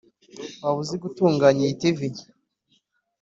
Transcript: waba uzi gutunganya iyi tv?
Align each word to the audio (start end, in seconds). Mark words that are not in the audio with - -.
waba 0.61 0.79
uzi 0.83 0.95
gutunganya 1.03 1.61
iyi 1.65 1.75
tv? 1.81 1.99